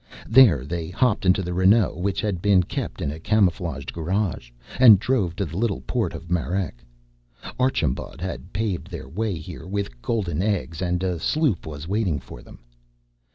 [0.27, 4.97] There they hopped into the Renault, which had been kept in a camouflaged garage, and
[4.99, 6.83] drove to the little port of Marrec.
[7.59, 12.41] Archambaud had paved their way here with golden eggs and a sloop was waiting for
[12.41, 12.61] them.